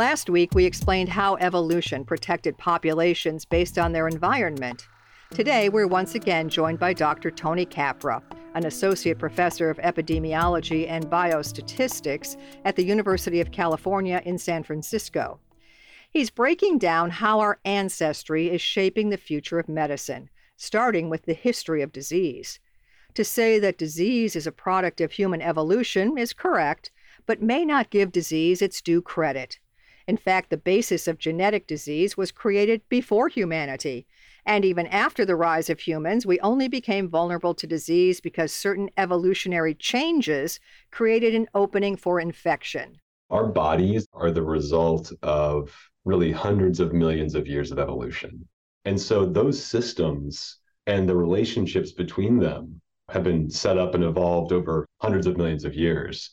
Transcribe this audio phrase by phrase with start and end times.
[0.00, 4.88] Last week, we explained how evolution protected populations based on their environment.
[5.30, 7.30] Today, we're once again joined by Dr.
[7.30, 8.22] Tony Capra,
[8.54, 15.38] an associate professor of epidemiology and biostatistics at the University of California in San Francisco.
[16.10, 21.34] He's breaking down how our ancestry is shaping the future of medicine, starting with the
[21.34, 22.58] history of disease.
[23.12, 26.90] To say that disease is a product of human evolution is correct,
[27.26, 29.58] but may not give disease its due credit.
[30.06, 34.06] In fact, the basis of genetic disease was created before humanity.
[34.46, 38.90] And even after the rise of humans, we only became vulnerable to disease because certain
[38.96, 40.58] evolutionary changes
[40.90, 42.98] created an opening for infection.
[43.30, 48.48] Our bodies are the result of really hundreds of millions of years of evolution.
[48.84, 54.52] And so those systems and the relationships between them have been set up and evolved
[54.52, 56.30] over hundreds of millions of years.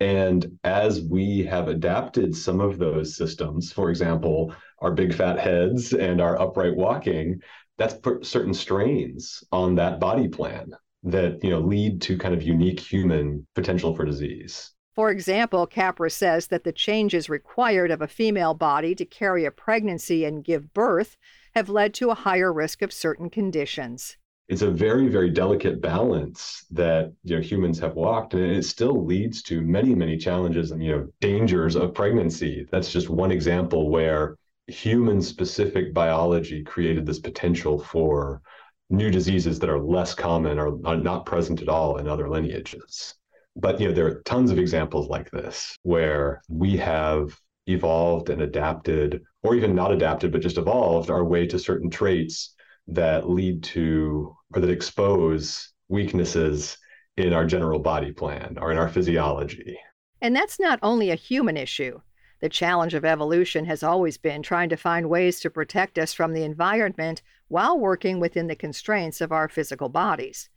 [0.00, 5.94] And as we have adapted some of those systems, for example, our big fat heads
[5.94, 7.40] and our upright walking,
[7.78, 12.42] that's put certain strains on that body plan that you know lead to kind of
[12.42, 14.72] unique human potential for disease.
[14.94, 19.50] For example, Capra says that the changes required of a female body to carry a
[19.50, 21.16] pregnancy and give birth
[21.54, 24.16] have led to a higher risk of certain conditions
[24.48, 29.04] it's a very very delicate balance that you know humans have walked and it still
[29.04, 32.66] leads to many many challenges and you know dangers of pregnancy.
[32.70, 34.36] That's just one example where
[34.68, 38.42] human specific biology created this potential for
[38.90, 43.14] new diseases that are less common or are not present at all in other lineages.
[43.56, 47.36] But you know there are tons of examples like this where we have
[47.66, 52.54] evolved and adapted or even not adapted but just evolved our way to certain traits
[52.88, 56.78] that lead to or that expose weaknesses
[57.16, 59.78] in our general body plan or in our physiology.
[60.20, 62.00] And that's not only a human issue.
[62.40, 66.32] The challenge of evolution has always been trying to find ways to protect us from
[66.32, 70.50] the environment while working within the constraints of our physical bodies.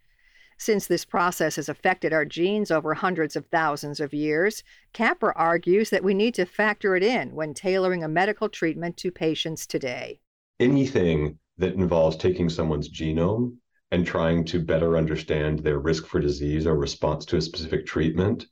[0.57, 5.89] Since this process has affected our genes over hundreds of thousands of years, Capra argues
[5.89, 10.19] that we need to factor it in when tailoring a medical treatment to patients today.
[10.59, 13.55] Anything that involves taking someone's genome
[13.91, 18.45] and trying to better understand their risk for disease or response to a specific treatment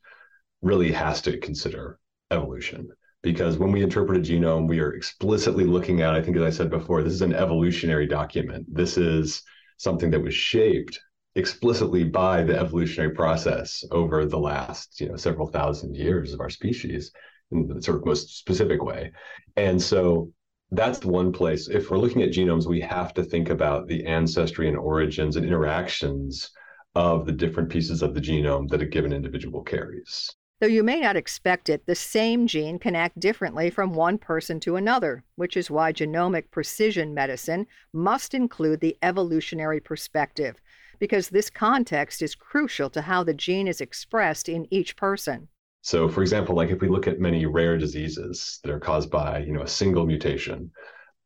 [0.61, 1.99] really has to consider
[2.31, 2.89] evolution.
[3.23, 6.49] Because when we interpret a genome, we are explicitly looking at, I think, as I
[6.49, 8.65] said before, this is an evolutionary document.
[8.71, 9.41] This is
[9.77, 10.99] something that was shaped
[11.35, 16.49] explicitly by the evolutionary process over the last, you know, several thousand years of our
[16.49, 17.11] species
[17.51, 19.11] in the sort of most specific way.
[19.55, 20.31] And so
[20.71, 21.67] that's one place.
[21.69, 25.45] If we're looking at genomes, we have to think about the ancestry and origins and
[25.45, 26.51] interactions
[26.95, 30.29] of the different pieces of the genome that a given individual carries.
[30.59, 34.59] Though you may not expect it, the same gene can act differently from one person
[34.61, 40.59] to another, which is why genomic precision medicine must include the evolutionary perspective,
[40.97, 45.47] because this context is crucial to how the gene is expressed in each person.
[45.87, 49.37] So, for example, like if we look at many rare diseases that are caused by,
[49.37, 50.69] you know, a single mutation,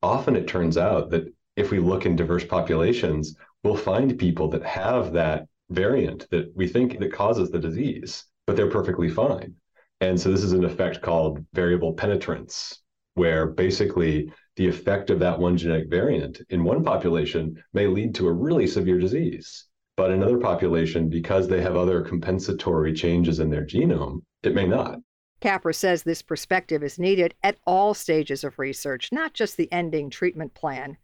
[0.03, 4.61] often it turns out that if we look in diverse populations, we'll find people that
[4.61, 9.55] have that variant that we think that causes the disease, but they're perfectly fine.
[9.99, 12.83] And so this is an effect called variable penetrance,
[13.15, 18.27] where basically the effect of that one genetic variant in one population may lead to
[18.27, 19.65] a really severe disease.
[19.97, 24.65] But in another population, because they have other compensatory changes in their genome, it may
[24.65, 24.99] not.
[25.41, 30.09] Capra says this perspective is needed at all stages of research, not just the ending
[30.09, 30.97] treatment plan.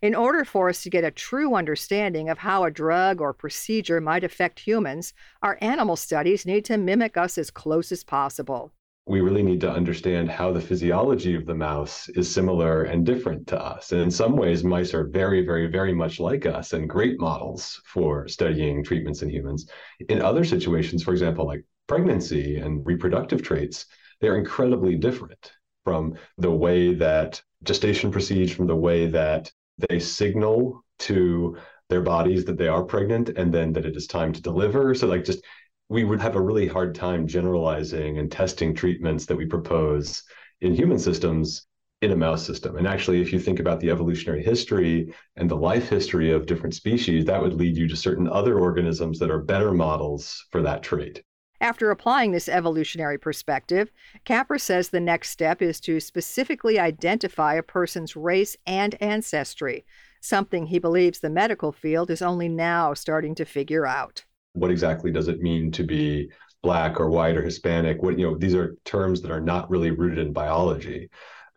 [0.00, 4.00] In order for us to get a true understanding of how a drug or procedure
[4.00, 5.12] might affect humans,
[5.42, 8.72] our animal studies need to mimic us as close as possible.
[9.10, 13.48] We really need to understand how the physiology of the mouse is similar and different
[13.48, 13.90] to us.
[13.90, 17.82] And in some ways, mice are very, very, very much like us and great models
[17.86, 19.68] for studying treatments in humans.
[20.08, 23.86] In other situations, for example, like pregnancy and reproductive traits,
[24.20, 29.50] they're incredibly different from the way that gestation proceeds, from the way that
[29.88, 31.56] they signal to
[31.88, 34.94] their bodies that they are pregnant and then that it is time to deliver.
[34.94, 35.42] So, like, just
[35.90, 40.22] we would have a really hard time generalizing and testing treatments that we propose
[40.60, 41.66] in human systems
[42.00, 42.76] in a mouse system.
[42.76, 46.76] And actually, if you think about the evolutionary history and the life history of different
[46.76, 50.84] species, that would lead you to certain other organisms that are better models for that
[50.84, 51.24] trait.
[51.60, 53.90] After applying this evolutionary perspective,
[54.24, 59.84] Capra says the next step is to specifically identify a person's race and ancestry,
[60.20, 64.24] something he believes the medical field is only now starting to figure out.
[64.52, 66.30] What exactly does it mean to be
[66.62, 68.02] black or white or Hispanic?
[68.02, 71.08] What you know, these are terms that are not really rooted in biology.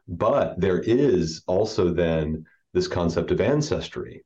[0.08, 4.26] But there is also then this concept of ancestry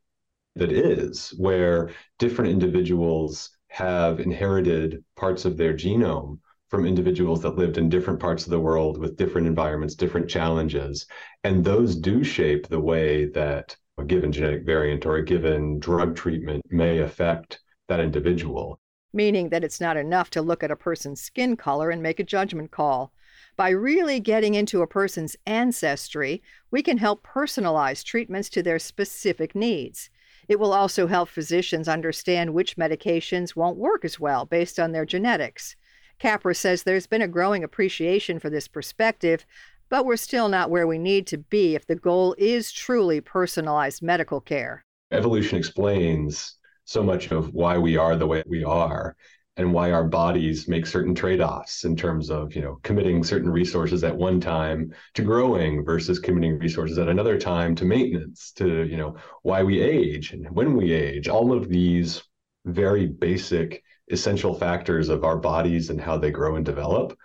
[0.56, 7.78] that is where different individuals have inherited parts of their genome from individuals that lived
[7.78, 11.06] in different parts of the world with different environments, different challenges.
[11.44, 16.16] And those do shape the way that a given genetic variant or a given drug
[16.16, 18.80] treatment may affect that individual.
[19.14, 22.24] Meaning that it's not enough to look at a person's skin color and make a
[22.24, 23.12] judgment call.
[23.56, 29.56] By really getting into a person's ancestry, we can help personalize treatments to their specific
[29.56, 30.10] needs.
[30.48, 35.06] It will also help physicians understand which medications won't work as well based on their
[35.06, 35.76] genetics.
[36.20, 39.46] Capra says there's been a growing appreciation for this perspective,
[39.90, 44.02] but we're still not where we need to be if the goal is truly personalized
[44.02, 44.84] medical care.
[45.12, 46.56] Evolution explains
[46.88, 49.16] so much of why we are the way we are
[49.58, 54.04] and why our bodies make certain trade-offs in terms of you know committing certain resources
[54.04, 58.96] at one time to growing versus committing resources at another time to maintenance to you
[58.96, 61.28] know why we age and when we age.
[61.28, 62.24] All of these
[62.66, 67.18] very basic essential factors of our bodies and how they grow and develop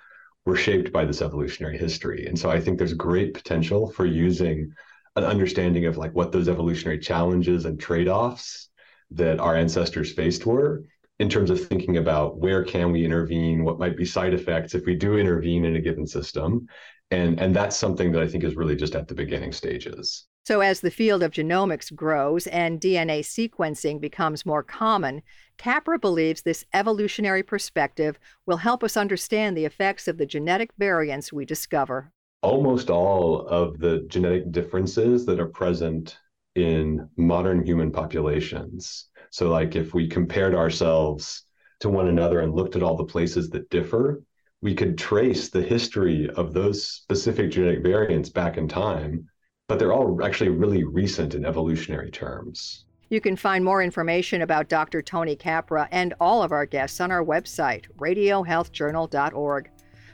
[0.45, 2.27] were shaped by this evolutionary history.
[2.27, 4.73] And so i think there's great potential for using
[5.15, 8.71] an understanding of like what those evolutionary challenges and trade-offs
[9.15, 10.85] that our ancestors faced were
[11.19, 14.85] in terms of thinking about where can we intervene, what might be side effects if
[14.87, 16.67] we do intervene in a given system.
[17.11, 20.27] And, and that's something that I think is really just at the beginning stages.
[20.45, 25.23] So, as the field of genomics grows and DNA sequencing becomes more common,
[25.57, 31.33] Capra believes this evolutionary perspective will help us understand the effects of the genetic variants
[31.33, 32.11] we discover.
[32.43, 36.19] Almost all of the genetic differences that are present
[36.55, 41.45] in modern human populations so, like, if we compared ourselves
[41.81, 44.23] to one another and looked at all the places that differ,
[44.61, 49.27] we could trace the history of those specific genetic variants back in time,
[49.69, 52.85] but they're all actually really recent in evolutionary terms.
[53.09, 55.01] You can find more information about Dr.
[55.01, 59.71] Tony Capra and all of our guests on our website, radiohealthjournal.org.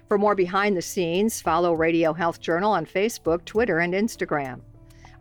[0.07, 4.61] For more behind the scenes, follow Radio Health Journal on Facebook, Twitter, and Instagram.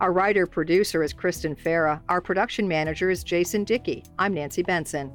[0.00, 2.00] Our writer producer is Kristen Farah.
[2.08, 4.04] Our production manager is Jason Dickey.
[4.16, 5.12] I'm Nancy Benson.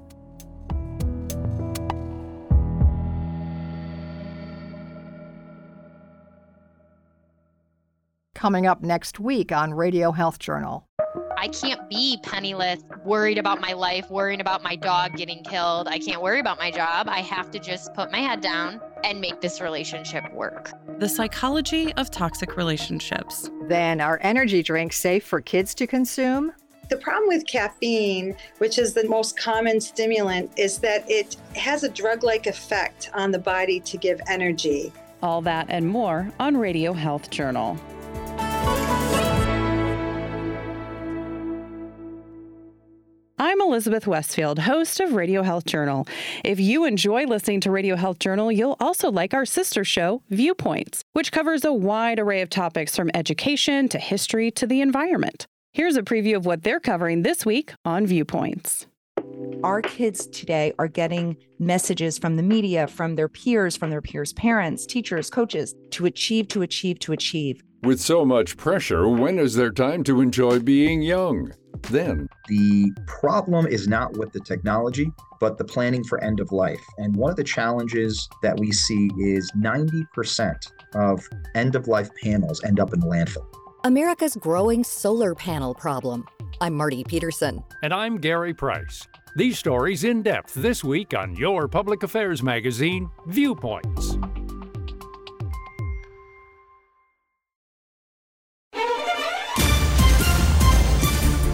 [8.35, 10.85] Coming up next week on Radio Health Journal.
[11.37, 15.87] I can't be penniless, worried about my life, worrying about my dog getting killed.
[15.87, 17.07] I can't worry about my job.
[17.07, 20.71] I have to just put my head down and make this relationship work.
[20.99, 23.49] The psychology of toxic relationships.
[23.63, 26.53] Then, are energy drinks safe for kids to consume?
[26.89, 31.89] The problem with caffeine, which is the most common stimulant, is that it has a
[31.89, 34.91] drug like effect on the body to give energy.
[35.21, 37.79] All that and more on Radio Health Journal.
[43.53, 46.07] I'm Elizabeth Westfield, host of Radio Health Journal.
[46.43, 51.03] If you enjoy listening to Radio Health Journal, you'll also like our sister show, Viewpoints,
[51.13, 55.45] which covers a wide array of topics from education to history to the environment.
[55.71, 58.87] Here's a preview of what they're covering this week on Viewpoints.
[59.63, 64.33] Our kids today are getting messages from the media, from their peers, from their peers'
[64.33, 67.61] parents, teachers, coaches to achieve, to achieve, to achieve.
[67.83, 71.53] With so much pressure, when is there time to enjoy being young?
[71.89, 76.83] Then, the problem is not with the technology, but the planning for end of life.
[76.97, 82.63] And one of the challenges that we see is 90% of end of life panels
[82.63, 83.45] end up in the landfill.
[83.83, 86.25] America's growing solar panel problem.
[86.61, 87.63] I'm Marty Peterson.
[87.81, 89.05] And I'm Gary Price.
[89.35, 94.17] These stories in depth this week on your public affairs magazine, Viewpoints.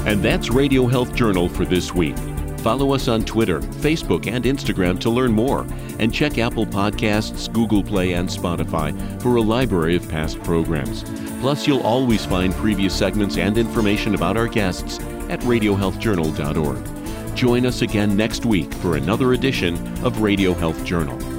[0.10, 2.18] And that's Radio Health Journal for this week.
[2.62, 5.68] Follow us on Twitter, Facebook, and Instagram to learn more,
[6.00, 11.04] and check Apple Podcasts, Google Play, and Spotify for a library of past programs.
[11.42, 15.00] Plus, you'll always find previous segments and information about our guests
[15.30, 17.36] at radiohealthjournal.org.
[17.36, 21.39] Join us again next week for another edition of Radio Health Journal.